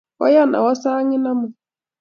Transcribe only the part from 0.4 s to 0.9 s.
awoo